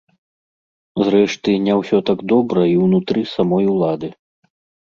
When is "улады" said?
3.75-4.11